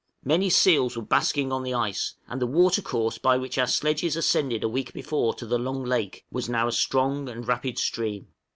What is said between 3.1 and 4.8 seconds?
by which our sledges ascended a